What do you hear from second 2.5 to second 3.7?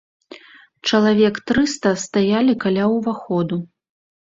каля ўваходу.